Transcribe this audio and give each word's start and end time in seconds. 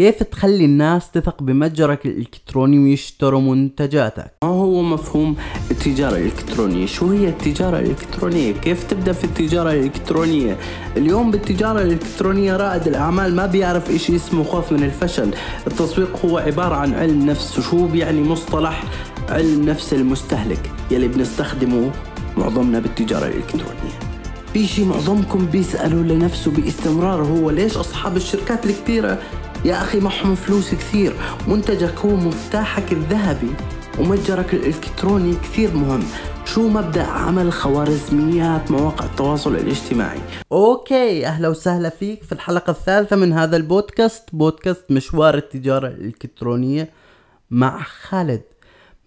كيف 0.00 0.22
تخلي 0.22 0.64
الناس 0.64 1.10
تثق 1.10 1.42
بمتجرك 1.42 2.06
الإلكتروني 2.06 2.78
ويشتروا 2.78 3.40
منتجاتك؟ 3.40 4.32
ما 4.42 4.48
هو 4.48 4.82
مفهوم 4.82 5.36
التجارة 5.70 6.16
الإلكترونية؟ 6.16 6.86
شو 6.86 7.10
هي 7.10 7.28
التجارة 7.28 7.78
الإلكترونية؟ 7.78 8.52
كيف 8.52 8.84
تبدأ 8.84 9.12
في 9.12 9.24
التجارة 9.24 9.70
الإلكترونية؟ 9.72 10.56
اليوم 10.96 11.30
بالتجارة 11.30 11.82
الإلكترونية 11.82 12.56
رائد 12.56 12.86
الأعمال 12.86 13.36
ما 13.36 13.46
بيعرف 13.46 13.90
إشي 13.90 14.16
اسمه 14.16 14.44
خوف 14.44 14.72
من 14.72 14.84
الفشل. 14.84 15.30
التسويق 15.66 16.24
هو 16.24 16.38
عبارة 16.38 16.74
عن 16.74 16.94
علم 16.94 17.26
نفس 17.26 17.58
وشو 17.58 17.86
بيعني 17.86 18.22
مصطلح 18.22 18.84
علم 19.28 19.64
نفس 19.64 19.92
المستهلك 19.94 20.70
يلي 20.90 21.08
بنستخدمه 21.08 21.90
معظمنا 22.36 22.78
بالتجارة 22.78 23.26
الإلكترونية؟ 23.26 23.98
في 24.52 24.66
شي 24.66 24.84
معظمكم 24.84 25.46
بيسألوا 25.46 26.02
لنفسه 26.02 26.50
باستمرار 26.50 27.22
هو 27.22 27.50
ليش 27.50 27.76
أصحاب 27.76 28.16
الشركات 28.16 28.66
الكبيرة 28.66 29.18
يا 29.64 29.82
أخي 29.82 30.00
معهم 30.00 30.34
فلوس 30.34 30.74
كثير 30.74 31.12
منتجك 31.48 31.98
هو 31.98 32.16
مفتاحك 32.16 32.92
الذهبي. 32.92 33.50
ومتجرك 33.98 34.54
الإلكتروني 34.54 35.34
كثير 35.34 35.74
مهم. 35.74 36.02
شو 36.44 36.68
مبدأ 36.68 37.02
عمل 37.02 37.52
خوارزميات 37.52 38.70
مواقع 38.70 39.04
التواصل 39.04 39.54
الاجتماعي؟ 39.54 40.20
okay 40.52 41.26
أهلا 41.26 41.48
وسهلا 41.48 41.88
فيك 41.88 42.22
في 42.22 42.32
الحلقة 42.32 42.70
الثالثة 42.70 43.16
من 43.16 43.32
هذا 43.32 43.56
البودكاست 43.56 44.28
بودكاست 44.32 44.90
مشوار 44.90 45.34
التجارة 45.34 45.88
الإلكترونية 45.88 46.90
مع 47.50 47.82
خالد. 47.82 48.42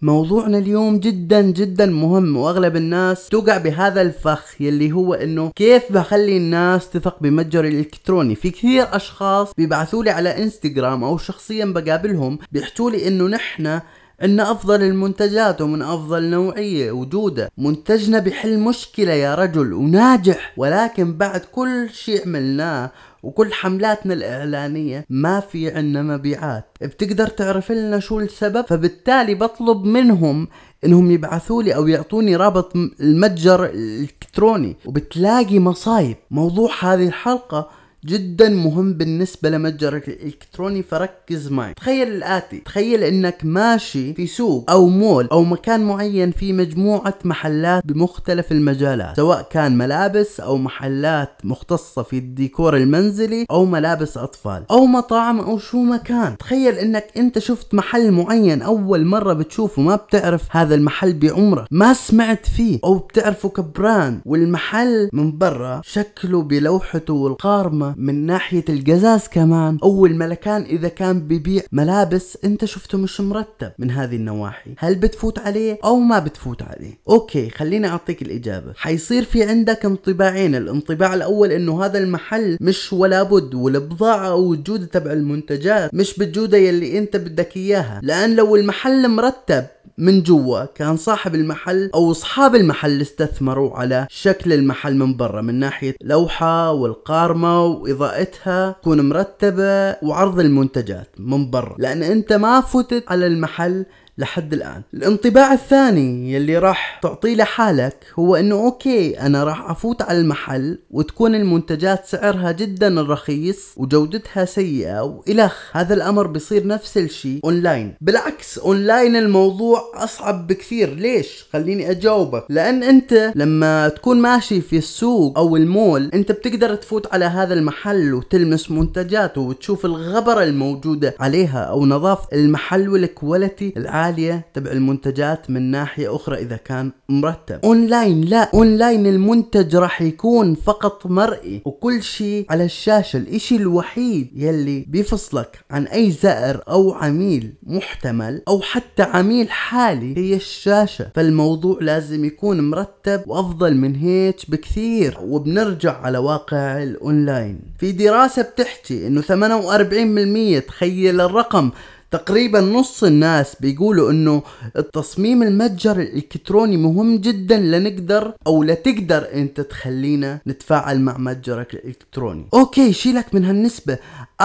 موضوعنا 0.02 0.58
اليوم 0.58 0.98
جدا 0.98 1.40
جدا 1.40 1.86
مهم 1.86 2.36
وأغلب 2.36 2.76
الناس 2.76 3.28
توقع 3.28 3.56
بهذا 3.56 4.02
الفخ 4.02 4.60
يلي 4.60 4.92
هو 4.92 5.14
إنه 5.14 5.50
كيف 5.56 5.92
بخلي 5.92 6.36
الناس 6.36 6.90
تثق 6.90 7.22
بمتجري 7.22 7.68
الإلكتروني. 7.68 8.34
في 8.34 8.50
كثير 8.50 8.96
أشخاص 8.96 9.52
بيبعثوا 9.56 10.04
لي 10.04 10.10
على 10.10 10.42
إنستغرام 10.42 11.04
أو 11.04 11.18
شخصيا 11.18 11.64
بقابلهم 11.64 12.38
بيحكوا 12.52 12.90
لي 12.90 13.08
إنه 13.08 13.24
نحن 13.28 13.80
إن 14.24 14.40
أفضل 14.40 14.82
المنتجات 14.82 15.60
ومن 15.60 15.82
أفضل 15.82 16.22
نوعية 16.22 16.92
وجودة 16.92 17.50
منتجنا 17.58 18.18
بحل 18.18 18.58
مشكلة 18.58 19.12
يا 19.12 19.34
رجل 19.34 19.72
وناجح. 19.72 20.52
ولكن 20.56 21.16
بعد 21.16 21.40
كل 21.40 21.88
شيء 21.92 22.26
عملناه 22.26 22.90
وكل 23.22 23.52
حملاتنا 23.52 24.14
الإعلانية 24.14 25.06
ما 25.10 25.40
في 25.40 25.70
عنا 25.70 26.02
مبيعات. 26.02 26.64
بتقدر 26.82 27.26
تعرف 27.26 27.72
لنا 27.72 28.00
شو 28.00 28.20
السبب؟ 28.20 28.64
فبالتالي 28.66 29.34
بطلب 29.34 29.84
منهم 29.84 30.48
إنهم 30.84 31.10
يبعثوا 31.10 31.62
لي 31.62 31.74
أو 31.74 31.86
يعطوني 31.86 32.36
رابط 32.36 32.76
المتجر 33.00 33.64
الإلكتروني. 33.64 34.76
وبتلاقي 34.86 35.58
مصايب. 35.58 36.16
موضوع 36.30 36.70
هذه 36.80 37.06
الحلقة 37.06 37.70
جدا 38.06 38.48
مهم 38.48 38.92
بالنسبة 38.92 39.50
لمتجرك 39.50 40.08
الإلكتروني 40.08 40.82
فركز 40.82 41.48
معي. 41.48 41.74
تخيل 41.74 42.08
الآتي. 42.08 42.58
تخيل 42.58 43.02
إنك 43.04 43.38
ماشي 43.44 44.14
في 44.14 44.26
سوق 44.26 44.70
أو 44.70 44.88
مول 44.88 45.28
أو 45.32 45.44
مكان 45.44 45.84
معين 45.84 46.30
في 46.30 46.52
مجموعة 46.52 47.14
محلات 47.24 47.86
بمختلف 47.86 48.52
المجالات 48.52 49.16
سواء 49.16 49.48
كان 49.50 49.78
ملابس 49.78 50.40
أو 50.40 50.56
محلات 50.56 51.30
مختصة 51.44 52.02
في 52.02 52.18
الديكور 52.18 52.76
المنزلي 52.76 53.46
أو 53.50 53.64
ملابس 53.64 54.16
أطفال 54.18 54.64
أو 54.70 54.86
مطاعم 54.86 55.40
أو 55.40 55.58
شو 55.58 55.82
مكان 55.82 56.36
تخيل 56.36 56.74
إنك 56.74 57.06
أنت 57.16 57.38
شفت 57.38 57.74
محل 57.74 58.10
معين 58.12 58.62
أول 58.62 59.04
مرة 59.04 59.32
بتشوفه 59.32 59.82
ما 59.82 59.96
بتعرف 59.96 60.42
هذا 60.56 60.74
المحل 60.74 61.12
بعمرك 61.12 61.66
ما 61.70 61.92
سمعت 61.92 62.46
فيه 62.46 62.78
أو 62.84 62.98
بتعرفه 62.98 63.48
ك 63.48 63.60
brand 63.60 64.20
والمحل 64.26 65.08
من 65.12 65.38
برا 65.38 65.80
شكله 65.84 66.42
بلوحته 66.42 67.14
والقارمة 67.14 67.93
من 67.96 68.26
ناحية 68.26 68.64
القزاز 68.68 69.28
كمان. 69.28 69.78
أو 69.82 70.14
الملكان 70.14 70.62
إذا 70.62 70.88
كان 70.88 71.20
ببيع 71.20 71.62
ملابس 71.72 72.38
أنت 72.44 72.64
شفته 72.64 72.98
مش 72.98 73.20
مرتب 73.20 73.72
من 73.78 73.90
هذه 73.90 74.16
النواحي. 74.16 74.70
هل 74.78 74.94
بتفوت 74.94 75.38
عليه 75.38 75.78
أو 75.84 75.96
ما 75.96 76.18
بتفوت 76.18 76.62
عليه؟ 76.62 76.98
okay 77.08 77.50
خليني 77.50 77.88
أعطيك 77.88 78.22
الإجابة. 78.22 78.72
حيصير 78.76 79.24
في 79.24 79.42
عندك 79.42 79.84
انطباعين. 79.84 80.54
الانطباع 80.54 81.14
الأول 81.14 81.52
أنه 81.52 81.84
هذا 81.84 81.98
المحل 81.98 82.58
مش 82.60 82.92
ولا 82.92 83.22
بد 83.22 83.54
والبضاعة 83.54 84.28
أو 84.28 84.54
الجودة 84.54 84.86
تبع 84.86 85.12
المنتجات 85.12 85.94
مش 85.94 86.18
بالجودة 86.18 86.58
يلي 86.58 86.98
أنت 86.98 87.16
بدك 87.16 87.56
إياها. 87.56 88.00
لأن 88.02 88.36
لو 88.36 88.56
المحل 88.56 89.08
مرتب 89.08 89.66
من 89.98 90.22
جوا 90.22 90.64
كان 90.64 90.96
صاحب 90.96 91.34
المحل 91.34 91.90
أو 91.94 92.10
أصحاب 92.10 92.54
المحل 92.54 93.00
استثمروا 93.00 93.76
على 93.76 94.06
شكل 94.10 94.52
المحل 94.52 94.96
من 94.96 95.16
برا 95.16 95.42
من 95.42 95.54
ناحية 95.54 95.94
لوحة 96.02 96.72
والقارمة 96.72 97.64
وإضاءتها 97.64 98.70
تكون 98.70 99.08
مرتبة 99.08 99.96
وعرض 100.02 100.40
المنتجات 100.40 101.08
من 101.18 101.50
برا. 101.50 101.76
لأن 101.78 102.02
أنت 102.02 102.32
ما 102.32 102.60
فتت 102.60 103.04
على 103.08 103.26
المحل 103.26 103.86
لحد 104.18 104.52
الآن. 104.52 104.82
الانطباع 104.94 105.52
الثاني 105.52 106.32
يلي 106.32 106.58
راح 106.58 106.98
تعطيه 107.02 107.34
لحالك 107.34 107.96
هو 108.18 108.36
إنه 108.36 108.54
okay 108.54 109.20
أنا 109.20 109.44
راح 109.44 109.70
أفوت 109.70 110.02
على 110.02 110.20
المحل 110.20 110.78
وتكون 110.90 111.34
المنتجات 111.34 112.06
سعرها 112.06 112.52
جدا 112.52 113.02
رخيص 113.02 113.74
وجودتها 113.76 114.44
سيئة 114.44 115.00
وإلخ 115.02 115.76
هذا 115.76 115.94
الأمر 115.94 116.26
بيصير 116.26 116.66
نفس 116.66 116.98
الشيء 116.98 117.40
أونلاين. 117.44 117.94
بالعكس 118.00 118.58
أونلاين 118.58 119.16
الموضوع 119.16 119.92
أصعب 119.94 120.46
بكثير. 120.46 120.94
ليش؟ 120.94 121.44
خليني 121.52 121.90
أجاوبك. 121.90 122.44
لأن 122.48 122.82
أنت 122.82 123.32
لما 123.34 123.88
تكون 123.88 124.20
ماشي 124.20 124.60
في 124.60 124.76
السوق 124.76 125.38
أو 125.38 125.56
المول 125.56 126.10
أنت 126.14 126.32
بتقدر 126.32 126.74
تفوت 126.74 127.12
على 127.12 127.24
هذا 127.24 127.54
المحل 127.54 128.14
وتلمس 128.14 128.70
منتجاته 128.70 129.40
وتشوف 129.40 129.84
الغبرة 129.84 130.42
الموجودة 130.42 131.14
عليها 131.20 131.58
أو 131.58 131.86
نظافة 131.86 132.28
المحل 132.32 132.88
وال 132.88 133.07
quality 133.07 133.74
العالي 133.76 134.03
عالية 134.04 134.46
تبع 134.54 134.70
المنتجات 134.70 135.50
من 135.50 135.70
ناحية 135.70 136.16
أخرى 136.16 136.36
إذا 136.36 136.56
كان 136.56 136.92
مرتب. 137.08 137.60
أونلاين 137.64 138.20
لا 138.20 138.50
أونلاين 138.54 139.06
المنتج 139.06 139.76
راح 139.76 140.02
يكون 140.02 140.54
فقط 140.54 141.06
مرئي. 141.06 141.62
وكل 141.64 142.02
شيء 142.02 142.46
على 142.50 142.64
الشاشة. 142.64 143.16
الإشي 143.16 143.56
الوحيد 143.56 144.30
يلي 144.36 144.86
بيفصلك 144.88 145.64
عن 145.70 145.86
أي 145.86 146.10
زائر 146.10 146.62
أو 146.68 146.92
عميل 146.92 147.54
محتمل 147.62 148.42
أو 148.48 148.60
حتى 148.60 149.02
عميل 149.02 149.50
حالي 149.50 150.18
هي 150.18 150.36
الشاشة. 150.36 151.10
فالموضوع 151.14 151.78
لازم 151.80 152.24
يكون 152.24 152.70
مرتب 152.70 153.22
وأفضل 153.26 153.74
من 153.74 153.96
هيك 153.96 154.36
بكثير. 154.48 155.18
وبنرجع 155.20 156.00
على 156.00 156.18
واقع 156.18 156.82
الأونلاين. 156.82 157.60
في 157.78 157.92
دراسة 157.92 158.42
بتحكي 158.42 159.06
إنه 159.06 159.20
48% 159.22 160.58
تخيل 160.58 161.20
الرقم 161.20 161.70
تقريبا 162.14 162.60
نص 162.60 163.04
الناس 163.04 163.56
بيقولوا 163.60 164.10
إنه 164.10 164.42
التصميم 164.76 165.42
المتجر 165.42 166.00
الإلكتروني 166.00 166.76
مهم 166.76 167.16
جدا 167.16 167.56
لنقدر 167.56 168.32
أو 168.46 168.62
لتقدر 168.62 169.28
أنت 169.34 169.60
تخلينا 169.60 170.40
نتفاعل 170.46 171.00
مع 171.00 171.18
متجرك 171.18 171.74
الإلكتروني. 171.74 172.46
أوكي 172.54 172.92
شيلك 172.92 173.34
من 173.34 173.44
هالنسبة. 173.44 173.98
94% 174.42 174.44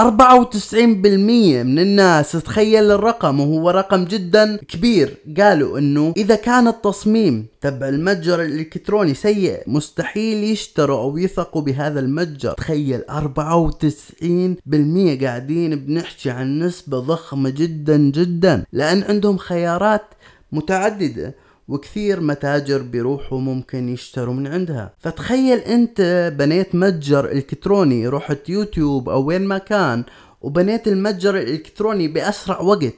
من 1.63 1.79
الناس 1.79 2.31
تخيل 2.31 2.91
الرقم 2.91 3.39
وهو 3.39 3.69
رقم 3.69 4.05
جدا 4.05 4.55
كبير. 4.55 5.17
قالوا 5.37 5.79
إنه 5.79 6.13
إذا 6.17 6.35
كان 6.35 6.67
التصميم 6.67 7.45
تبع 7.61 7.89
المتجر 7.89 8.41
الإلكتروني 8.41 9.13
سيء 9.13 9.63
مستحيل 9.67 10.43
يشتروا 10.43 11.01
أو 11.01 11.17
يثقوا 11.17 11.61
بهذا 11.61 11.99
المتجر. 11.99 12.51
تخيل 12.51 13.01
94% 13.09 15.23
قاعدين 15.23 15.75
بنحكي 15.75 16.29
عن 16.29 16.59
نسبة 16.59 16.99
ضخمة 16.99 17.49
جدا 17.49 17.97
جدا. 17.97 18.65
لأن 18.73 19.03
عندهم 19.03 19.37
خيارات 19.37 20.05
متعددة. 20.51 21.35
وكثير 21.69 22.21
متاجر 22.21 22.81
بيروحوا 22.81 23.39
ممكن 23.39 23.89
يشتروا 23.89 24.33
من 24.33 24.47
عندها. 24.47 24.93
فتخيل 24.99 25.57
أنت 25.57 26.31
بنيت 26.37 26.75
متجر 26.75 27.31
إلكتروني 27.31 28.07
رحت 28.07 28.49
يوتيوب 28.49 29.09
أو 29.09 29.23
وين 29.23 29.41
ما 29.41 29.57
كان 29.57 30.03
وبنيت 30.41 30.87
المتجر 30.87 31.37
الإلكتروني 31.37 32.07
بأسرع 32.07 32.61
وقت. 32.61 32.95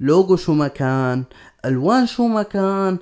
لوجو 0.00 0.36
شو 0.36 0.52
ما 0.52 0.68
كان 0.68 1.24
ألوان 1.64 2.06
شو 2.06 2.26
ما 2.26 2.42
كان 2.42 2.98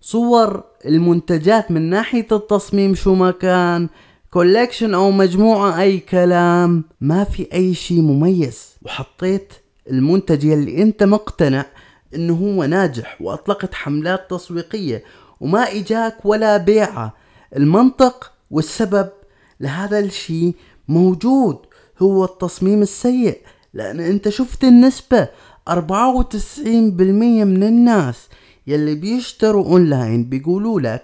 صور 0.00 0.64
المنتجات 0.86 1.70
من 1.70 1.90
ناحية 1.90 2.26
التصميم 2.32 2.94
شو 2.94 3.14
ما 3.14 3.30
كان 3.30 3.88
collection 4.30 4.94
أو 4.94 5.10
مجموعة 5.10 5.80
أي 5.80 5.98
كلام. 5.98 6.84
ما 7.00 7.24
في 7.24 7.48
أي 7.52 7.74
شي 7.74 8.00
مميز. 8.00 8.68
وحطيت 8.82 9.52
المنتج 9.90 10.44
يلي 10.44 10.82
أنت 10.82 11.02
مقتنع 11.02 11.66
إنه 12.14 12.34
هو 12.34 12.64
ناجح 12.64 13.22
وأطلقت 13.22 13.74
حملات 13.74 14.30
تسويقية 14.30 15.04
وما 15.40 15.62
إجاك 15.62 16.16
ولا 16.24 16.56
بيعة 16.56 17.14
المنطق 17.56 18.32
والسبب 18.50 19.08
لهذا 19.60 19.98
الشيء 19.98 20.54
موجود 20.88 21.58
هو 21.98 22.24
التصميم 22.24 22.82
السيء 22.82 23.38
لأن 23.74 24.00
أنت 24.00 24.28
شفت 24.28 24.64
النسبة 24.64 25.28
94% 25.70 25.72
من 27.44 27.62
الناس 27.62 28.28
يلي 28.66 28.94
بيشتروا 28.94 29.64
أونلاين 29.66 30.24
بيقولوا 30.24 30.80
لك 30.80 31.02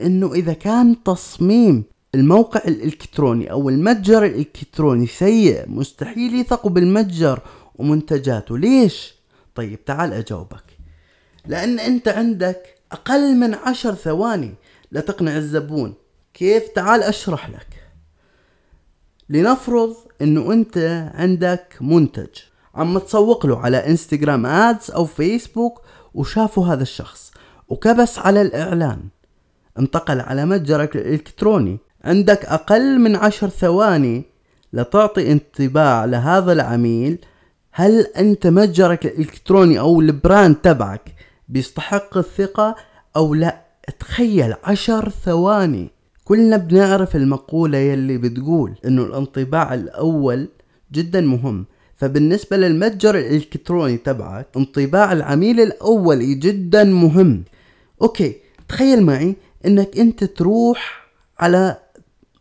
إنه 0.00 0.32
إذا 0.34 0.52
كان 0.52 1.02
تصميم 1.02 1.84
الموقع 2.14 2.60
الإلكتروني 2.66 3.50
أو 3.50 3.68
المتجر 3.68 4.24
الإلكتروني 4.26 5.06
سيء 5.06 5.68
مستحيل 5.68 6.34
يثقوا 6.34 6.70
بالمتجر 6.70 7.40
ومنتجاته. 7.74 8.58
ليش؟ 8.58 9.15
طيب 9.56 9.84
تعال 9.84 10.12
أجاوبك. 10.12 10.64
لأن 11.46 11.78
أنت 11.78 12.08
عندك 12.08 12.74
أقل 12.92 13.36
من 13.36 13.54
عشر 13.54 13.94
ثواني 13.94 14.54
لتقنع 14.92 15.36
الزبون. 15.36 15.94
كيف؟ 16.34 16.68
تعال 16.68 17.02
أشرح 17.02 17.50
لك. 17.50 17.68
لنفرض 19.28 19.96
إنه 20.22 20.52
أنت 20.52 20.78
عندك 21.14 21.76
منتج. 21.80 22.38
عم 22.74 22.98
تسوق 22.98 23.46
له 23.46 23.58
على 23.58 23.76
إنستغرام 23.76 24.46
آدز 24.46 24.90
أو 24.90 25.04
فيسبوك 25.04 25.82
وشافوا 26.14 26.66
هذا 26.66 26.82
الشخص 26.82 27.32
وكبس 27.68 28.18
على 28.18 28.42
الإعلان. 28.42 29.08
انتقل 29.78 30.20
على 30.20 30.44
متجرك 30.44 30.96
الإلكتروني. 30.96 31.78
عندك 32.04 32.44
أقل 32.44 32.98
من 32.98 33.16
عشر 33.16 33.48
ثواني 33.48 34.24
لتعطي 34.72 35.32
انطباع 35.32 36.04
لهذا 36.04 36.52
العميل 36.52 37.18
هل 37.78 38.00
أنت 38.00 38.46
متجرك 38.46 39.06
الإلكتروني 39.06 39.78
أو 39.80 40.00
ال 40.00 40.09
brand 40.09 40.54
تبعك 40.56 41.14
بيستحق 41.48 42.16
الثقة 42.18 42.76
أو 43.16 43.34
لا؟ 43.34 43.64
تخيل 44.00 44.54
عشر 44.64 45.08
ثواني. 45.08 45.90
كلنا 46.24 46.56
بنعرف 46.56 47.16
المقولة 47.16 47.78
يلي 47.78 48.18
بتقول 48.18 48.74
إنه 48.84 49.02
الانطباع 49.02 49.74
الأول 49.74 50.48
جدا 50.92 51.20
مهم. 51.20 51.66
فبالنسبة 51.96 52.56
للمتجر 52.56 53.18
الإلكتروني 53.18 53.96
تبعك 53.96 54.46
انطباع 54.56 55.12
العميل 55.12 55.60
الاولي 55.60 56.34
جدا 56.34 56.84
مهم. 56.84 57.44
okay 58.02 58.36
تخيل 58.68 59.02
معي 59.02 59.36
إنك 59.66 59.98
أنت 59.98 60.24
تروح 60.24 61.08
على 61.38 61.76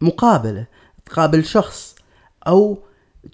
مقابلة 0.02 0.66
تقابل 1.06 1.46
شخص 1.46 1.96
أو 2.48 2.78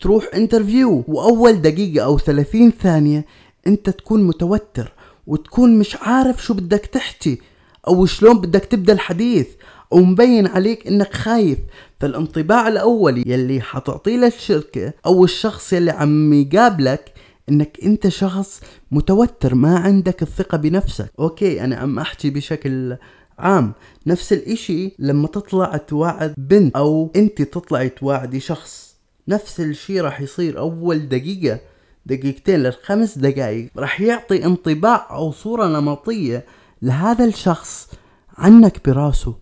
تروح 0.01 0.29
interview 0.33 1.03
وأول 1.07 1.61
دقيقة 1.61 2.05
أو 2.05 2.19
ثلاثين 2.19 2.71
ثانية 2.71 3.25
أنت 3.67 3.89
تكون 3.89 4.23
متوتر 4.23 4.93
وتكون 5.27 5.79
مش 5.79 5.95
عارف 5.95 6.43
شو 6.43 6.53
بدك 6.53 6.85
تحكي 6.85 7.41
أو 7.87 8.05
شلون 8.05 8.41
بدك 8.41 8.65
تبدأ 8.65 8.93
الحديث 8.93 9.47
ومبين 9.91 10.47
عليك 10.47 10.87
إنك 10.87 11.13
خايف. 11.13 11.57
فالانطباع 11.99 12.67
الاولي 12.67 13.23
يلي 13.25 13.61
حتعطيه 13.61 14.17
للشركة 14.17 14.93
أو 15.05 15.23
الشخص 15.23 15.73
يلي 15.73 15.91
عم 15.91 16.33
يقابلك 16.33 17.13
إنك 17.49 17.77
أنت 17.83 18.07
شخص 18.07 18.61
متوتر 18.91 19.55
ما 19.55 19.77
عندك 19.77 20.21
الثقة 20.21 20.57
بنفسك. 20.57 21.11
okay 21.19 21.63
أنا 21.63 21.75
عم 21.75 21.99
أحكي 21.99 22.29
بشكل 22.29 22.97
عام. 23.39 23.73
نفس 24.07 24.33
الإشي 24.33 24.95
لما 24.99 25.27
تطلع 25.27 25.77
توعد 25.77 26.33
بنت 26.37 26.75
أو 26.75 27.11
أنت 27.15 27.41
تطلعي 27.41 27.89
تواعدي 27.89 28.39
شخص. 28.39 28.90
نفس 29.27 29.59
الشي 29.59 30.01
راح 30.01 30.21
يصير 30.21 30.59
أول 30.59 31.09
دقيقة 31.09 31.59
دقيقتين 32.05 32.59
للخمس 32.59 33.17
دقائق 33.17 33.69
راح 33.77 34.01
يعطي 34.01 34.45
انطباع 34.45 35.07
أو 35.11 35.31
صورة 35.31 35.67
نمطية 35.67 36.45
لهذا 36.81 37.25
الشخص 37.25 37.89
عنك 38.37 38.89
براسه. 38.89 39.35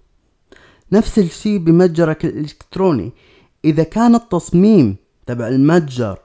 نفس 0.92 1.20
الشي 1.20 1.58
بمتجرك 1.58 2.26
الإلكتروني. 2.26 3.12
إذا 3.66 3.84
كان 3.84 4.16
التصميم 4.16 4.96
تبع 5.26 5.48
المتجر 5.48 6.20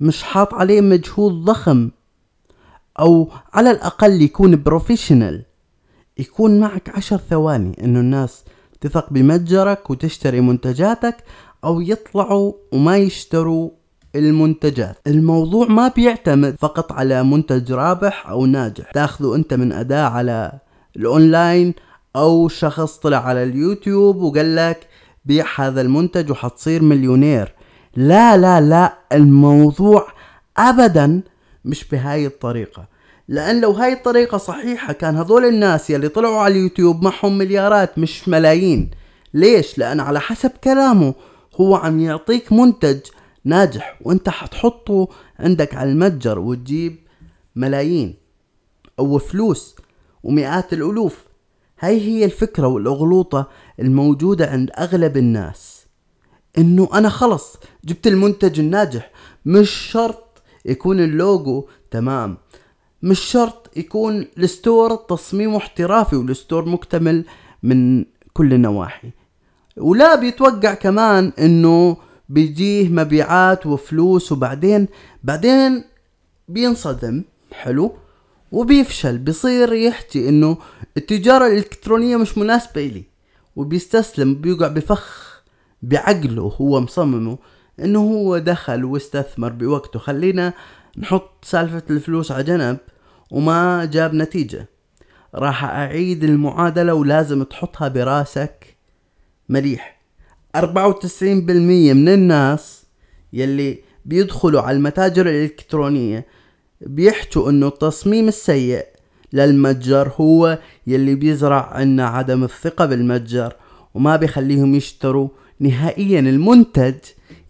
مش 0.00 0.22
حاط 0.22 0.54
عليه 0.54 0.80
مجهود 0.80 1.32
ضخم 1.32 1.90
أو 2.98 3.30
على 3.54 3.70
الأقل 3.70 4.22
يكون 4.22 4.62
professional 4.62 5.44
يكون 6.18 6.60
معك 6.60 6.88
عشر 6.88 7.16
ثواني 7.16 7.84
إنه 7.84 8.00
الناس 8.00 8.44
تثق 8.80 9.12
بمتجرك 9.12 9.90
وتشتري 9.90 10.40
منتجاتك 10.40 11.16
أو 11.64 11.80
يطلعوا 11.80 12.52
وما 12.72 12.96
يشتروا 12.96 13.70
المنتجات. 14.16 14.96
الموضوع 15.06 15.66
ما 15.66 15.88
بيعتمد 15.88 16.56
فقط 16.60 16.92
على 16.92 17.22
منتج 17.24 17.72
رابح 17.72 18.28
أو 18.28 18.46
ناجح. 18.46 18.90
تاخذه 18.90 19.34
أنت 19.34 19.54
من 19.54 19.72
أداة 19.72 20.08
على 20.08 20.52
الأونلاين 20.96 21.74
أو 22.16 22.48
شخص 22.48 22.96
طلع 22.96 23.18
على 23.18 23.42
اليوتيوب 23.42 24.16
وقال 24.16 24.56
لك 24.56 24.88
بيع 25.24 25.46
هذا 25.56 25.80
المنتج 25.80 26.30
وحتصير 26.30 26.82
مليونير. 26.82 27.54
لا 27.96 28.36
لا 28.36 28.60
لا 28.60 28.94
الموضوع 29.12 30.06
ابدا 30.56 31.20
مش 31.64 31.88
بهاي 31.88 32.26
الطريقة. 32.26 32.94
لأن 33.28 33.60
لو 33.60 33.70
هاي 33.70 33.92
الطريقة 33.92 34.38
صحيحة 34.38 34.92
كان 34.92 35.16
هذول 35.16 35.44
الناس 35.44 35.90
يلي 35.90 36.08
طلعوا 36.08 36.38
على 36.38 36.54
اليوتيوب 36.54 37.02
معهم 37.02 37.38
مليارات 37.38 37.98
مش 37.98 38.28
ملايين. 38.28 38.90
ليش؟ 39.34 39.78
لأن 39.78 40.00
على 40.00 40.20
حسب 40.20 40.50
كلامه. 40.64 41.14
هو 41.60 41.74
عم 41.74 42.00
يعطيك 42.00 42.52
منتج 42.52 43.00
ناجح 43.44 43.98
وانت 44.00 44.28
حتحطه 44.28 45.08
عندك 45.38 45.74
على 45.74 45.90
المتجر 45.92 46.38
وتجيب 46.38 46.96
ملايين 47.56 48.14
أو 48.98 49.18
فلوس 49.18 49.76
ومئات 50.22 50.72
الألوف. 50.72 51.24
هاي 51.80 52.00
هي 52.00 52.24
الفكرة 52.24 52.66
والأغلوطة 52.66 53.48
الموجودة 53.80 54.50
عند 54.50 54.70
أغلب 54.78 55.16
الناس 55.16 55.86
إنه 56.58 56.88
أنا 56.94 57.08
خلص 57.08 57.56
جبت 57.84 58.06
المنتج 58.06 58.60
الناجح. 58.60 59.10
مش 59.46 59.70
شرط 59.70 60.42
يكون 60.64 61.00
اللوجو 61.00 61.68
تمام 61.90 62.36
مش 63.02 63.20
شرط 63.20 63.70
يكون 63.76 64.26
ال 64.38 64.47
store 64.47 64.94
تصميمه 64.96 65.56
احترافي 65.56 66.16
وال 66.16 66.31
store 66.31 66.68
مكتمل 66.68 67.24
من 67.62 68.04
كل 68.32 68.54
النواحي 68.54 69.10
ولا 69.76 70.14
بيتوقع 70.14 70.74
كمان 70.74 71.32
إنه 71.38 71.96
بيجيه 72.28 72.88
مبيعات 72.88 73.66
وفلوس 73.66 74.32
وبعدين 74.32 74.88
بعدين 75.24 75.84
بينصدم. 76.48 77.22
حلو؟ 77.52 77.92
وبيفشل. 78.52 79.18
بيصير 79.18 79.72
يحكي 79.72 80.28
إنه 80.28 80.56
التجارة 80.96 81.46
الإلكترونية 81.46 82.16
مش 82.16 82.38
مناسبة 82.38 82.86
إلي. 82.86 83.04
وبيستسلم. 83.56 84.34
بيوقع 84.34 84.68
بفخ 84.68 85.42
بعقله 85.82 86.42
هو 86.60 86.80
مصممه 86.80 87.38
إنه 87.80 87.98
هو 87.98 88.38
دخل 88.38 88.84
واستثمر 88.84 89.48
بوقته. 89.48 89.98
خلينا 89.98 90.52
نحط 90.98 91.44
سالفة 91.44 91.82
الفلوس 91.90 92.32
على 92.32 92.44
جنب 92.44 92.78
وما 93.30 93.84
جاب 93.84 94.14
نتيجة. 94.14 94.68
راح 95.34 95.64
أعيد 95.64 96.24
المعادلة 96.24 96.94
ولازم 96.94 97.42
تحطها 97.42 97.88
براسك. 97.88 98.73
مليح. 99.48 100.00
أربعة 100.56 100.88
وتسعين 100.88 101.46
بالمية 101.46 101.92
من 101.92 102.08
الناس 102.08 102.84
يلي 103.32 103.78
بيدخلوا 104.04 104.60
على 104.60 104.76
المتاجر 104.76 105.26
الإلكترونية 105.28 106.26
بيحكوا 106.80 107.50
إنه 107.50 107.66
التصميم 107.66 108.28
السيء 108.28 108.84
للمتجر 109.32 110.12
هو 110.16 110.58
يلي 110.86 111.14
بيزرع 111.14 111.68
عنا 111.72 112.06
عدم 112.06 112.44
الثقة 112.44 112.86
بالمتجر 112.86 113.56
وما 113.94 114.16
بيخليهم 114.16 114.74
يشتروا 114.74 115.28
نهائيا 115.60 116.20
المنتج 116.20 116.94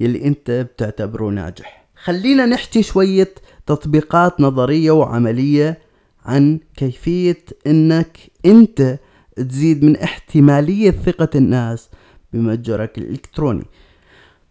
يلي 0.01 0.25
أنت 0.25 0.51
بتعتبره 0.51 1.31
ناجح. 1.31 1.85
خلينا 2.05 2.47
نحكي 2.47 2.83
شوية 2.83 3.35
تطبيقات 3.67 4.41
نظرية 4.41 4.91
وعملية 4.91 5.79
عن 6.25 6.59
كيفية 6.77 7.45
إنك 7.67 8.19
أنت 8.47 8.99
تزيد 9.37 9.85
من 9.85 9.97
احتمالية 9.97 10.91
ثقة 10.91 11.29
الناس 11.35 11.89
بمتجرك 12.33 12.99
الالكتروني 12.99 13.65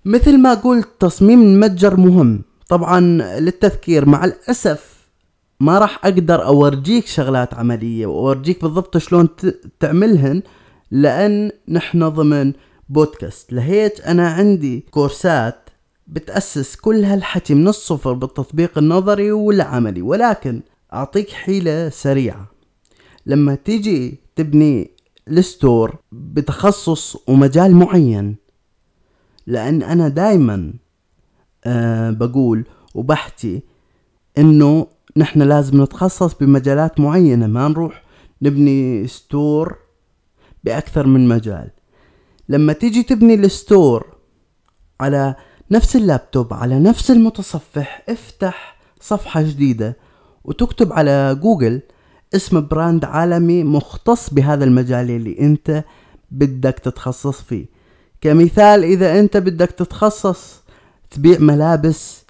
مثل 0.05 0.37
ما 0.37 0.53
قلت 0.53 0.89
تصميم 0.99 1.41
المتجر 1.41 1.97
مهم. 1.97 2.41
طبعا 2.69 2.99
للتذكير 3.39 4.05
مع 4.05 4.25
الأسف 4.25 4.93
ما 5.59 5.79
راح 5.79 6.05
أقدر 6.05 6.45
أورجيك 6.45 7.07
شغلات 7.07 7.53
عملية 7.53 8.05
وأورجيك 8.05 8.61
بالضبط 8.61 8.97
شلون 8.97 9.29
تعملهن 9.79 10.41
لأن 10.91 11.51
نحن 11.69 12.09
ضمن 12.09 12.53
بودكاست. 12.89 13.53
لهيك 13.53 14.01
أنا 14.01 14.27
عندي 14.27 14.85
كورسات 14.91 15.69
بتأسس 16.07 16.75
كل 16.75 17.03
هالحكي 17.03 17.53
من 17.53 17.67
الصفر 17.67 18.13
بالتطبيق 18.13 18.77
النظري 18.77 19.31
والعملي. 19.31 20.01
ولكن 20.01 20.61
أعطيك 20.93 21.29
حيلة 21.29 21.89
سريعة. 21.89 22.47
لما 23.25 23.55
تيجي 23.55 24.22
تبني 24.35 24.91
الستور 25.27 25.95
بتخصص 26.11 27.17
ومجال 27.27 27.75
معين. 27.75 28.35
لأن 29.47 29.83
أنا 29.83 30.07
دايما 30.07 30.73
أه 31.65 32.11
بقول 32.11 32.65
وبحكي 32.95 33.61
إنه 34.37 34.87
نحن 35.17 35.41
لازم 35.41 35.83
نتخصص 35.83 36.33
بمجالات 36.33 36.99
معينة 36.99 37.47
ما 37.47 37.67
نروح 37.67 38.03
نبني 38.41 39.07
store 39.07 39.77
بأكثر 40.63 41.07
من 41.07 41.27
مجال. 41.27 41.69
لما 42.49 42.73
تيجي 42.73 43.03
تبني 43.03 43.33
ال 43.33 43.46
store 43.46 44.07
على 44.99 45.35
نفس 45.71 45.95
اللابتوب 45.95 46.53
على 46.53 46.79
نفس 46.79 47.11
المتصفح 47.11 48.03
افتح 48.09 48.77
صفحة 49.01 49.41
جديدة 49.41 49.97
وتكتب 50.43 50.93
على 50.93 51.39
جوجل 51.41 51.81
اسم 52.35 52.67
brand 52.67 53.05
عالمي 53.05 53.63
مختص 53.63 54.33
بهذا 54.33 54.63
المجال 54.63 55.11
اللي 55.11 55.39
انت 55.39 55.83
بدك 56.31 56.79
تتخصص 56.79 57.41
فيه. 57.41 57.65
كمثال 58.21 58.83
إذا 58.83 59.19
انت 59.19 59.37
بدك 59.37 59.71
تتخصص 59.71 60.63
تبيع 61.11 61.39
ملابس 61.39 62.23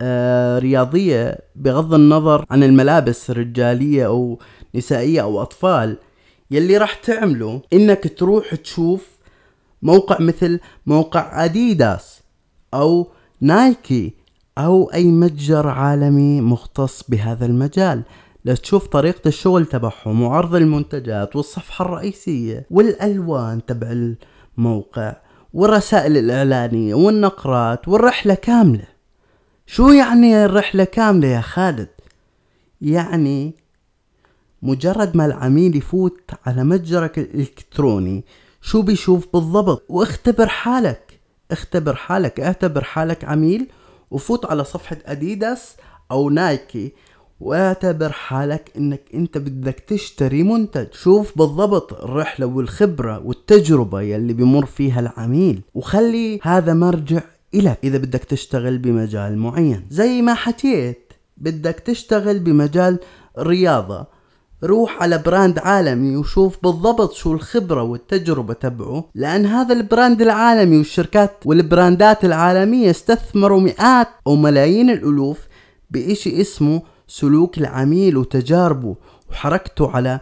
آه 0.00 0.58
رياضية 0.58 1.38
بغض 1.56 1.94
النظر 1.94 2.44
عن 2.50 2.62
الملابس 2.62 3.30
رجالية 3.30 4.06
أو 4.06 4.38
نسائية 4.74 5.22
أو 5.22 5.42
أطفال 5.42 5.96
يلي 6.50 6.76
راح 6.76 6.94
تعمله 6.94 7.62
إنك 7.72 8.18
تروح 8.18 8.54
تشوف 8.54 9.06
موقع 9.82 10.16
مثل 10.20 10.60
موقع 10.86 11.44
اديداس 11.44 12.20
أو 12.74 13.08
نايكي 13.40 14.12
أو 14.58 14.90
أي 14.94 15.04
متجر 15.04 15.68
عالمي 15.68 16.40
مختص 16.40 17.04
بهذا 17.08 17.46
المجال. 17.46 18.02
لتشوف 18.48 18.86
طريقة 18.86 19.28
الشغل 19.28 19.66
تبعهم 19.66 20.22
وعرض 20.22 20.54
المنتجات 20.54 21.36
والصفحة 21.36 21.84
الرئيسية 21.84 22.66
والألوان 22.70 23.66
تبع 23.66 24.14
الموقع 24.58 25.16
والرسائل 25.54 26.16
الإعلانية 26.16 26.94
والنقرات 26.94 27.88
والرحلة 27.88 28.34
كاملة. 28.34 28.84
شو 29.66 29.88
يعني 29.88 30.44
الرحلة 30.44 30.84
كاملة 30.84 31.28
يا 31.28 31.40
خالد؟ 31.40 31.88
يعني 32.80 33.54
مجرد 34.62 35.16
ما 35.16 35.26
العميل 35.26 35.76
يفوت 35.76 36.30
على 36.46 36.64
متجرك 36.64 37.18
الإلكتروني 37.18 38.24
شو 38.60 38.82
بيشوف 38.82 39.28
بالضبط؟ 39.32 39.84
واختبر 39.88 40.46
حالك. 40.46 41.20
اختبر 41.50 41.94
حالك 41.94 42.40
اعتبر 42.40 42.84
حالك 42.84 43.24
عميل 43.24 43.68
وفوت 44.10 44.46
على 44.46 44.64
صفحة 44.64 44.96
اديداس 45.06 45.76
أو 46.10 46.30
نايكي 46.30 46.92
واعتبر 47.40 48.12
حالك 48.12 48.72
إنك 48.76 49.00
أنت 49.14 49.38
بدك 49.38 49.80
تشتري 49.80 50.42
منتج. 50.42 50.86
شوف 50.92 51.38
بالضبط 51.38 51.92
الرحلة 51.92 52.46
والخبرة 52.46 53.22
والتجربة 53.24 54.00
يلي 54.00 54.32
بمر 54.32 54.66
فيها 54.66 55.00
العميل 55.00 55.60
وخلي 55.74 56.40
هذا 56.42 56.74
مرجع 56.74 57.20
إلك 57.54 57.78
إذا 57.84 57.98
بدك 57.98 58.24
تشتغل 58.24 58.78
بمجال 58.78 59.38
معين. 59.38 59.86
زي 59.90 60.22
ما 60.22 60.34
حكيت 60.34 61.12
بدك 61.36 61.80
تشتغل 61.80 62.38
بمجال 62.38 62.98
الرياضة 63.38 64.06
روح 64.64 65.02
على 65.02 65.18
brand 65.18 65.58
عالمي 65.58 66.16
وشوف 66.16 66.58
بالضبط 66.62 67.12
شو 67.12 67.32
الخبرة 67.32 67.82
والتجربة 67.82 68.54
تبعه 68.54 69.04
لأن 69.14 69.46
هذا 69.46 69.74
ال 69.74 69.82
brand 69.82 70.22
العالمي 70.22 70.76
والشركات 70.76 71.30
والبراندات 71.44 72.24
العالمية 72.24 72.90
استثمروا 72.90 73.60
مئات 73.60 74.08
أو 74.26 74.36
ملايين 74.36 74.90
الألوف 74.90 75.38
بإشي 75.90 76.40
اسمه 76.40 76.82
سلوك 77.08 77.58
العميل 77.58 78.16
وتجاربه 78.16 78.96
وحركته 79.30 79.90
على 79.90 80.20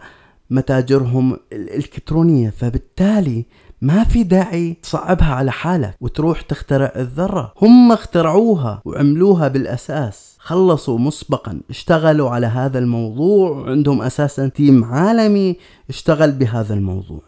متاجرهم 0.49 1.37
الإلكترونية. 1.53 2.49
فبالتالي 2.49 3.45
ما 3.81 4.03
في 4.03 4.23
داعي 4.23 4.77
تصعبها 4.83 5.33
على 5.33 5.51
حالك 5.51 5.97
وتروح 6.01 6.41
تخترع 6.41 6.93
الذرة. 6.95 7.53
هم 7.61 7.91
اخترعوها 7.91 8.81
وعملوها 8.85 9.47
بالأساس. 9.47 10.37
خلصوا 10.39 10.99
مسبقا 10.99 11.61
اشتغلوا 11.69 12.29
على 12.29 12.47
هذا 12.47 12.79
الموضوع 12.79 13.49
وعندهم 13.49 14.01
أساسا 14.01 14.47
تيم 14.47 14.83
عالمي 14.83 15.55
اشتغل 15.89 16.31
بهذا 16.31 16.73
الموضوع. 16.73 17.21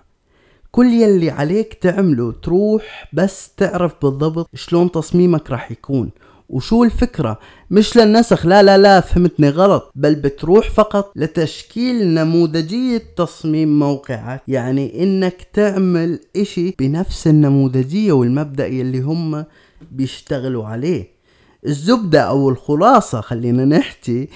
كل 0.72 0.86
يلي 0.86 1.30
عليك 1.30 1.74
تعمله 1.74 2.32
تروح 2.32 3.10
بس 3.14 3.54
تعرف 3.58 3.94
بالضبط 4.02 4.50
شلون 4.54 4.92
تصميمك 4.92 5.52
راح 5.52 5.72
يكون. 5.72 6.10
وشو 6.50 6.84
الفكرة؟ 6.84 7.40
مش 7.72 7.98
للنسخ 7.98 8.46
لا 8.46 8.64
لا 8.64 8.78
لا 8.78 9.02
فهمتني 9.02 9.50
غلط. 9.50 9.92
بل 9.96 10.16
بتروح 10.16 10.70
فقط 10.70 11.12
لتشكيل 11.16 12.14
نموذجية 12.14 13.02
تصميم 13.18 13.80
موقعك. 13.80 14.42
يعني 14.48 15.04
إنك 15.04 15.48
تعمل 15.54 16.20
إشي 16.36 16.76
بنفس 16.80 17.28
النموذجية 17.28 18.12
والمبدأ 18.12 18.68
اللي 18.68 19.00
هم 19.00 19.46
بيشتغلوا 19.92 20.66
عليه. 20.66 21.08
الزبدة 21.66 22.22
أو 22.22 22.50
الخلاصة 22.50 23.22
خلينا 23.22 23.66
نحكي 23.66 24.28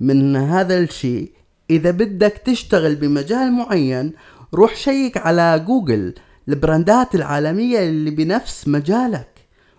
من 0.00 0.36
هذا 0.36 0.78
الشيء. 0.78 1.32
إذا 1.70 1.90
بدك 1.90 2.42
تشتغل 2.44 2.94
بمجال 2.94 3.52
معين 3.52 4.12
روح 4.54 4.76
شيك 4.76 5.16
على 5.16 5.64
جوجل 5.66 6.14
البراندات 6.48 7.14
العالمية 7.14 7.78
اللي 7.78 8.10
بنفس 8.10 8.68
مجالك 8.68 9.28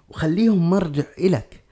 وخليهم 0.09 0.69
مرجع 0.69 1.03
إلك. 1.19 1.64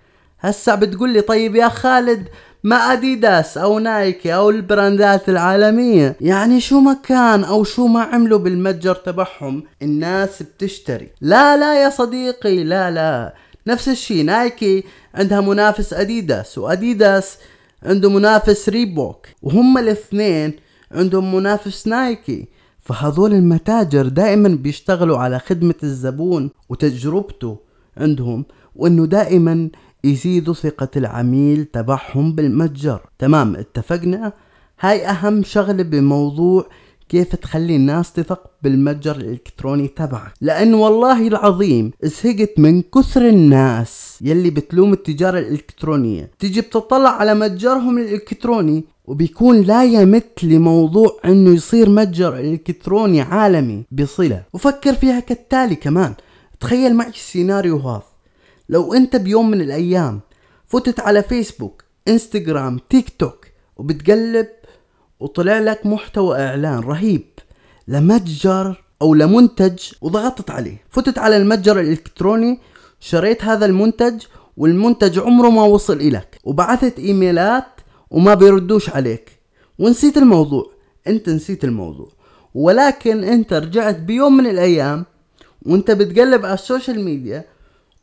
هسا 0.43 0.75
بتقول 0.75 1.13
لي 1.13 1.21
طيب 1.21 1.55
يا 1.55 1.67
خالد 1.69 2.27
ما 2.63 2.75
أديداس 2.75 3.57
أو 3.57 3.79
نايكي 3.79 4.35
أو 4.35 4.49
البراندات 4.49 5.29
العالمية. 5.29 6.15
يعني 6.21 6.59
شو 6.59 6.79
ما 6.79 6.93
كان 7.03 7.43
أو 7.43 7.63
شو 7.63 7.87
ما 7.87 8.01
عملوا 8.01 8.39
بالمتجر 8.39 8.95
تبعهم 8.95 9.63
الناس 9.81 10.43
بتشتري. 10.43 11.09
لا 11.21 11.57
لا 11.57 11.83
يا 11.83 11.89
صديقي 11.89 12.63
لا 12.63 12.91
لا. 12.91 13.33
نفس 13.67 13.89
الشي 13.89 14.23
نايكي 14.23 14.83
عندها 15.15 15.41
منافس 15.41 15.93
أديداس 15.93 16.57
وأديداس 16.57 17.37
عنده 17.83 18.09
منافس 18.09 18.69
ريبوك 18.69 19.27
وهم 19.41 19.77
الاثنين 19.77 20.53
عندهم 20.91 21.35
منافس 21.35 21.87
نايكي. 21.87 22.47
فهذول 22.81 23.33
المتاجر 23.33 24.07
دائما 24.07 24.49
بيشتغلوا 24.49 25.17
على 25.17 25.39
خدمة 25.39 25.75
الزبون 25.83 26.49
وتجربته 26.69 27.57
عندهم 27.97 28.45
وإنه 28.75 29.05
دائما 29.05 29.69
يزيدوا 30.03 30.53
ثقة 30.53 30.87
العميل 30.95 31.65
تبعهم 31.65 32.35
بالمتجر. 32.35 33.01
تمام 33.19 33.55
اتفقنا؟ 33.55 34.33
هاي 34.79 35.05
أهم 35.05 35.43
شغلة 35.43 35.83
بموضوع 35.83 36.65
كيف 37.09 37.35
تخلي 37.35 37.75
الناس 37.75 38.13
تثق 38.13 38.51
بالمتجر 38.63 39.15
الإلكتروني 39.15 39.87
تبعك. 39.87 40.33
لأن 40.41 40.73
والله 40.73 41.27
العظيم 41.27 41.91
زهقت 42.03 42.59
من 42.59 42.81
كثر 42.81 43.29
الناس 43.29 44.19
يلي 44.21 44.49
بتلوم 44.49 44.93
التجارة 44.93 45.39
الإلكترونية. 45.39 46.31
تيجي 46.39 46.61
بتطلع 46.61 47.09
على 47.09 47.33
متجرهم 47.35 47.97
الإلكتروني 47.97 48.83
وبيكون 49.05 49.61
لا 49.61 49.83
يمت 49.83 50.43
لموضوع 50.43 51.19
إنه 51.25 51.49
يصير 51.49 51.89
متجر 51.89 52.39
إلكتروني 52.39 53.21
عالمي 53.21 53.83
بصلة. 53.91 54.43
وفكر 54.53 54.93
فيها 54.93 55.19
كالتالي 55.19 55.75
كمان. 55.75 56.13
تخيل 56.59 56.95
معي 56.95 57.09
السيناريو 57.09 57.77
هذا. 57.77 58.12
لو 58.69 58.93
انت 58.93 59.15
بيوم 59.15 59.51
من 59.51 59.61
الأيام 59.61 60.19
فتت 60.67 60.99
على 60.99 61.23
فيسبوك 61.23 61.83
إنستغرام 62.07 62.79
تيك 62.89 63.09
توك 63.19 63.47
وبتقلب 63.77 64.47
وطلع 65.19 65.59
لك 65.59 65.85
محتوى 65.85 66.37
إعلان 66.37 66.79
رهيب 66.79 67.23
لمتجر 67.87 68.83
أو 69.01 69.13
لمنتج 69.13 69.79
وضغطت 70.01 70.51
عليه. 70.51 70.83
فتت 70.89 71.17
على 71.17 71.37
المتجر 71.37 71.79
الإلكتروني 71.79 72.59
شريت 72.99 73.43
هذا 73.43 73.65
المنتج 73.65 74.23
والمنتج 74.57 75.19
عمره 75.19 75.49
ما 75.49 75.63
وصل 75.63 75.93
إلك 76.01 76.39
وبعثت 76.43 76.99
إيميلات 76.99 77.65
وما 78.11 78.33
بيردوش 78.33 78.89
عليك. 78.89 79.39
ونسيت 79.79 80.17
الموضوع 80.17 80.71
انت 81.07 81.29
نسيت 81.29 81.63
الموضوع. 81.63 82.09
ولكن 82.55 83.23
انت 83.23 83.53
رجعت 83.53 83.95
بيوم 83.99 84.37
من 84.37 84.47
الأيام 84.47 85.05
وانت 85.65 85.91
بتقلب 85.91 86.45
على 86.45 86.53
ال 86.53 86.61
social 86.61 87.05
media 87.05 87.45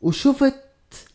وشفت 0.01 0.53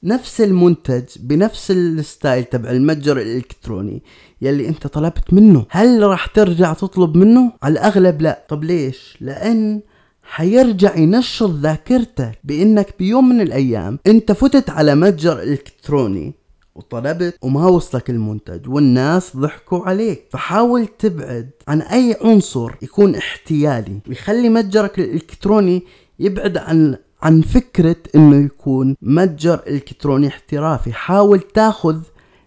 نفس 0.03 0.41
المنتج 0.41 1.05
بنفس 1.21 1.71
ال 1.71 1.83
style 1.83 2.45
تبع 2.45 2.71
المتجر 2.71 3.17
الإلكتروني 3.17 4.03
يلي 4.43 4.69
أنت 4.69 4.87
طلبت 4.87 5.33
منه. 5.33 5.67
هل 5.71 6.03
راح 6.03 6.27
ترجع 6.27 6.73
تطلب 6.73 7.17
منه؟ 7.17 7.53
على 7.63 7.73
الأغلب 7.73 8.23
لا. 8.23 8.45
طب 8.49 8.65
ليش؟ 8.65 9.17
لأن 9.21 9.81
حيرجع 10.23 10.97
ينشط 10.97 11.51
ذاكرتك 11.51 12.39
بإنك 12.45 12.95
بيوم 12.99 13.29
من 13.29 13.41
الأيام 13.41 13.99
أنت 14.07 14.33
فتت 14.33 14.71
على 14.71 14.95
متجر 14.95 15.43
إلكتروني 15.43 16.35
وطلبت 16.75 17.39
وما 17.43 17.67
وصلك 17.67 18.11
المنتج 18.11 18.69
والناس 18.69 19.37
ضحكوا 19.37 19.89
عليك. 19.89 20.25
فحاول 20.31 20.87
تبعد 20.87 21.51
عن 21.69 21.83
أي 21.83 22.17
عنصر 22.21 22.71
يكون 22.83 23.15
احتيالي. 23.15 24.01
ويخلي 24.09 24.49
متجرك 24.49 24.99
الإلكتروني 24.99 25.83
يبعد 26.19 26.57
عن 26.57 26.97
عن 27.23 27.41
فكرة 27.41 27.97
إنه 28.15 28.45
يكون 28.45 28.97
متجر 29.03 29.61
إلكتروني 29.67 30.29
احترافي. 30.29 30.93
حاول 30.93 31.41
تاخذ 31.41 31.99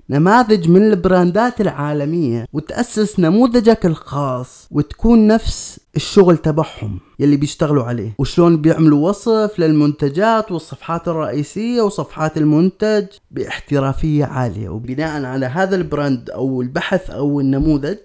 نماذج 0.09 0.69
من 0.69 0.89
البراندات 0.89 1.61
العالمية 1.61 2.45
وتأسس 2.53 3.19
نموذجك 3.19 3.85
الخاص 3.85 4.67
وتكون 4.71 5.27
نفس 5.27 5.79
الشغل 5.95 6.37
تبعهم 6.37 6.99
يلي 7.19 7.37
بيشتغلوا 7.37 7.83
عليه. 7.83 8.15
وشلون 8.19 8.61
بيعملوا 8.61 9.09
وصف 9.09 9.59
للمنتجات 9.59 10.51
والصفحات 10.51 11.07
الرئيسية 11.07 11.81
وصفحات 11.81 12.37
المنتج 12.37 13.05
باحترافية 13.31 14.25
عالية. 14.25 14.69
وبناء 14.69 15.25
على 15.25 15.45
هذا 15.45 15.75
البراند 15.75 16.29
أو 16.29 16.61
البحث 16.61 17.09
أو 17.09 17.39
النموذج 17.39 17.97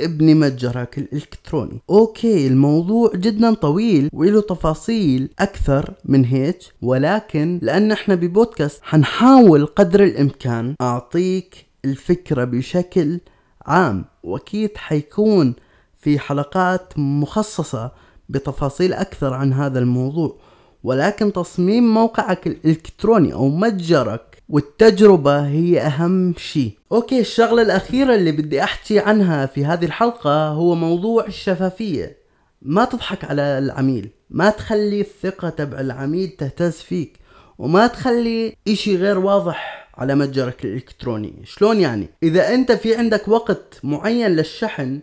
ابني 0.00 0.34
متجرك 0.34 0.98
الإلكتروني. 0.98 1.80
أوكي 1.90 2.46
الموضوع 2.46 3.10
جدا 3.14 3.54
طويل 3.54 4.10
وله 4.12 4.40
تفاصيل 4.40 5.28
أكثر 5.38 5.94
من 6.04 6.24
هيك 6.24 6.58
ولكن 6.82 7.58
لأن 7.62 7.92
إحنا 7.92 8.14
ببودكاست 8.14 8.80
حنحاول 8.82 9.66
قدر 9.66 10.04
الإمكان 10.04 10.74
أعطيك 10.80 11.66
الفكرة 11.84 12.44
بشكل 12.44 13.20
عام 13.66 14.04
وأكيد 14.22 14.70
حيكون 14.76 15.54
في 16.00 16.18
حلقات 16.18 16.92
مخصصة 16.98 17.92
بتفاصيل 18.28 18.92
أكثر 18.92 19.34
عن 19.34 19.52
هذا 19.52 19.78
الموضوع. 19.78 20.36
ولكن 20.84 21.32
تصميم 21.32 21.94
موقعك 21.94 22.46
الإلكتروني 22.46 23.32
أو 23.32 23.48
متجرك 23.48 24.35
والتجربة 24.48 25.46
هي 25.46 25.80
أهم 25.80 26.34
شيء. 26.38 26.72
أوكي 26.92 27.20
الشغلة 27.20 27.62
الأخيرة 27.62 28.14
اللي 28.14 28.32
بدي 28.32 28.62
أحكي 28.62 28.98
عنها 28.98 29.46
في 29.46 29.64
هذه 29.64 29.84
الحلقة 29.84 30.48
هو 30.48 30.74
موضوع 30.74 31.26
الشفافية. 31.26 32.16
ما 32.62 32.84
تضحك 32.84 33.24
على 33.24 33.42
العميل 33.42 34.10
ما 34.30 34.50
تخلي 34.50 35.00
الثقة 35.00 35.48
تبع 35.48 35.80
العميل 35.80 36.28
تهتز 36.28 36.72
فيك 36.72 37.18
وما 37.58 37.86
تخلي 37.86 38.56
إشي 38.68 38.96
غير 38.96 39.18
واضح 39.18 39.88
على 39.94 40.14
متجرك 40.14 40.64
الإلكتروني. 40.64 41.34
شلون 41.44 41.80
يعني؟ 41.80 42.08
إذا 42.22 42.54
أنت 42.54 42.72
في 42.72 42.96
عندك 42.96 43.28
وقت 43.28 43.80
معين 43.82 44.30
للشحن 44.30 45.00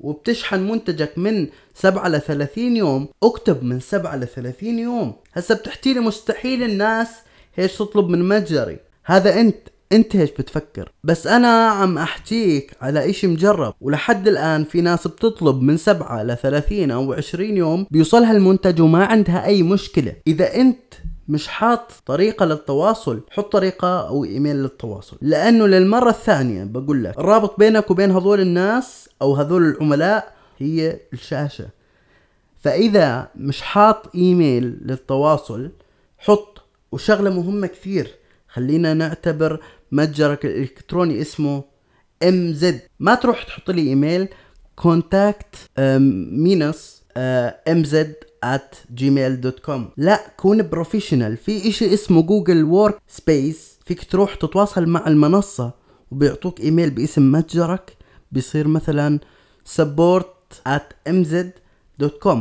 وبتشحن 0.00 0.60
منتجك 0.60 1.18
من 1.18 1.46
7 1.74 2.08
ل 2.08 2.20
30 2.20 2.76
يوم 2.76 3.08
اكتب 3.22 3.64
من 3.64 3.80
7 3.80 4.16
ل 4.16 4.26
30 4.26 4.78
يوم. 4.78 5.14
هسه 5.32 5.54
بتحكي 5.54 5.94
لي 5.94 6.00
مستحيل 6.00 6.62
الناس 6.62 7.08
هيش 7.60 7.76
تطلب 7.76 8.08
من 8.08 8.28
متجري؟ 8.28 8.78
هذا 9.04 9.40
أنت 9.40 9.56
أنت 9.92 10.16
هيش 10.16 10.30
بتفكر؟ 10.30 10.92
بس 11.04 11.26
أنا 11.26 11.68
عم 11.68 11.98
أحكيك 11.98 12.76
على 12.80 13.10
إشي 13.10 13.26
مجرب 13.26 13.74
ولحد 13.80 14.28
الآن 14.28 14.64
في 14.64 14.80
ناس 14.80 15.06
بتطلب 15.06 15.62
من 15.62 15.76
7 15.76 16.22
ل 16.22 16.36
30 16.36 16.90
أو 16.90 17.12
20 17.12 17.56
يوم 17.56 17.86
بيوصلها 17.90 18.32
المنتج 18.32 18.80
وما 18.80 19.04
عندها 19.04 19.46
أي 19.46 19.62
مشكلة. 19.62 20.16
إذا 20.26 20.54
أنت 20.54 20.94
مش 21.28 21.48
حاط 21.48 21.92
طريقة 22.06 22.46
للتواصل 22.46 23.20
حط 23.30 23.52
طريقة 23.52 24.08
أو 24.08 24.24
إيميل 24.24 24.56
للتواصل. 24.56 25.16
لأنه 25.22 25.66
للمرة 25.66 26.10
الثانية 26.10 26.64
بقول 26.64 27.04
لك 27.04 27.18
الرابط 27.18 27.58
بينك 27.58 27.90
وبين 27.90 28.10
هذول 28.10 28.40
الناس 28.40 29.08
أو 29.22 29.34
هذول 29.34 29.62
العملاء 29.62 30.32
هي 30.58 31.00
الشاشة. 31.12 31.66
فإذا 32.60 33.28
مش 33.36 33.62
حاط 33.62 34.14
إيميل 34.14 34.78
للتواصل 34.84 35.70
حط 36.18 36.49
وشغلة 36.92 37.30
مهمة 37.30 37.66
كثير. 37.66 38.14
خلينا 38.48 38.94
نعتبر 38.94 39.60
متجرك 39.92 40.46
الإلكتروني 40.46 41.20
اسمه 41.20 41.64
Z 42.52 42.80
ما 43.00 43.14
تروح 43.14 43.42
تحط 43.42 43.70
لي 43.70 43.82
إيميل 43.82 44.28
contact 44.76 45.56
minus 46.32 47.02
MZ 47.16 48.14
at 48.44 49.00
gmail.com 49.00 49.80
لا 49.96 50.20
كون 50.36 50.62
professional 50.62 51.36
في 51.36 51.68
إشي 51.68 51.94
اسمه 51.94 52.22
Google 52.22 52.64
Workspace. 52.64 53.78
فيك 53.86 54.04
تروح 54.04 54.34
تتواصل 54.34 54.88
مع 54.88 55.06
المنصة 55.06 55.72
وبيعطوك 56.10 56.60
إيميل 56.60 56.90
باسم 56.90 57.32
متجرك. 57.32 57.96
بيصير 58.32 58.68
مثلا 58.68 59.18
support 59.78 60.68
at 60.68 61.10
mz.com 61.12 62.38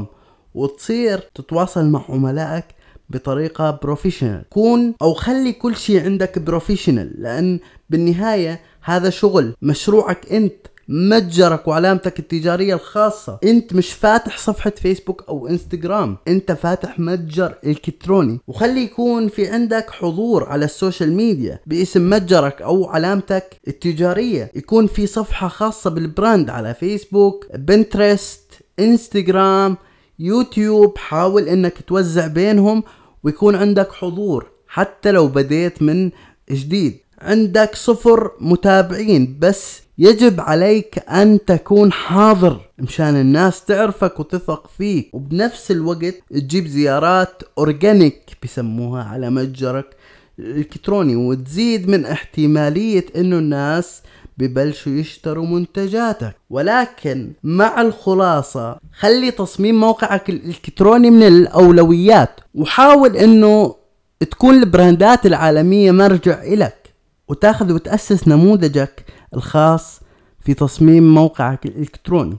وتصير 0.53 1.19
تتواصل 1.19 1.85
مع 1.85 2.03
عملائك 2.09 2.65
بطريقة 3.09 3.79
professional 3.83 4.43
كون 4.49 4.93
أو 5.01 5.13
خلي 5.13 5.51
كل 5.53 5.75
شيء 5.75 6.03
عندك 6.03 6.39
professional 6.39 7.13
لأن 7.17 7.59
بالنهاية 7.89 8.59
هذا 8.81 9.09
شغل. 9.09 9.53
مشروعك 9.61 10.31
أنت 10.31 10.53
متجرك 10.91 11.67
وعلامتك 11.67 12.19
التجارية 12.19 12.73
الخاصة. 12.73 13.39
أنت 13.43 13.73
مش 13.73 13.93
فاتح 13.93 14.37
صفحة 14.37 14.69
فيسبوك 14.69 15.25
أو 15.29 15.47
انستغرام 15.47 16.17
أنت 16.27 16.51
فاتح 16.51 16.99
متجر 16.99 17.55
إلكتروني. 17.65 18.39
وخلي 18.47 18.83
يكون 18.83 19.27
في 19.27 19.47
عندك 19.47 19.89
حضور 19.89 20.49
على 20.49 20.65
ال 20.65 20.72
social 20.72 21.13
media 21.13 21.59
باسم 21.65 22.09
متجرك 22.09 22.61
أو 22.61 22.85
علامتك 22.85 23.55
التجارية. 23.67 24.51
يكون 24.55 24.87
في 24.87 25.07
صفحة 25.07 25.47
خاصة 25.47 25.89
بال 25.89 26.06
brand 26.06 26.49
على 26.49 26.73
فيسبوك 26.73 27.45
بنترست 27.55 28.53
انستغرام 28.79 29.77
يوتيوب 30.19 30.97
حاول 30.97 31.47
إنك 31.47 31.81
توزع 31.87 32.27
بينهم 32.27 32.83
ويكون 33.23 33.55
عندك 33.55 33.91
حضور 33.91 34.47
حتى 34.67 35.11
لو 35.11 35.27
بديت 35.27 35.81
من 35.81 36.11
جديد. 36.51 36.97
عندك 37.21 37.75
صفر 37.75 38.31
متابعين 38.39 39.37
بس 39.41 39.81
يجب 39.97 40.39
عليك 40.41 41.09
أن 41.09 41.39
تكون 41.47 41.91
حاضر 41.91 42.59
مشان 42.77 43.15
الناس 43.15 43.65
تعرفك 43.65 44.19
وتثق 44.19 44.69
فيك. 44.77 45.09
وبنفس 45.13 45.71
الوقت 45.71 46.15
تجيب 46.29 46.67
زيارات 46.67 47.43
أورجانيك 47.57 48.37
بسموها 48.43 49.03
على 49.03 49.29
متجرك 49.29 49.95
الإلكتروني 50.39 51.15
وتزيد 51.15 51.89
من 51.89 52.05
احتمالية 52.05 53.05
إنه 53.15 53.37
الناس 53.37 54.01
ببلشوا 54.39 54.91
يشتروا 54.91 55.45
منتجاتك. 55.45 56.35
ولكن 56.49 57.31
مع 57.43 57.81
الخلاصة 57.81 58.79
خلي 58.99 59.31
تصميم 59.31 59.79
موقعك 59.79 60.29
الإلكتروني 60.29 61.09
من 61.09 61.23
الأولويات 61.23 62.39
وحاول 62.55 63.17
إنه 63.17 63.75
تكون 64.19 64.55
البراندات 64.55 65.25
العالمية 65.25 65.91
مرجع 65.91 66.43
إلك 66.43 66.93
وتاخذ 67.27 67.73
وتأسس 67.73 68.27
نموذجك 68.27 69.05
الخاص 69.33 69.99
في 70.39 70.53
تصميم 70.53 71.13
موقعك 71.13 71.65
الإلكتروني. 71.65 72.37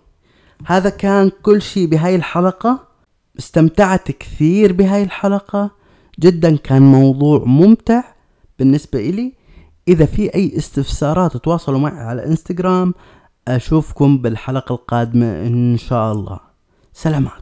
هذا 0.66 0.90
كان 0.90 1.30
كل 1.42 1.62
شيء 1.62 1.86
بهاي 1.86 2.16
الحلقة. 2.16 2.88
استمتعت 3.38 4.10
كثير 4.10 4.72
بهاي 4.72 5.02
الحلقة. 5.02 5.70
جدا 6.20 6.56
كان 6.56 6.82
موضوع 6.82 7.44
ممتع 7.44 8.02
بالنسبة 8.58 8.98
إلي. 8.98 9.39
إذا 9.88 10.04
في 10.06 10.34
أي 10.34 10.56
استفسارات 10.56 11.36
تواصلوا 11.36 11.78
معي 11.78 12.00
على 12.00 12.26
إنستغرام 12.26 12.94
أشوفكم 13.48 14.18
بالحلقة 14.18 14.74
القادمة 14.74 15.46
إن 15.46 15.76
شاء 15.78 16.12
الله. 16.12 16.40
سلامات 16.92 17.39